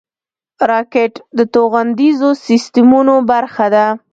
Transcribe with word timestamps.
راکټ 0.71 1.13
د 1.37 1.39
توغندیزو 1.53 2.29
سیسټمونو 2.45 3.15
برخه 3.31 3.65
ده 3.75 3.85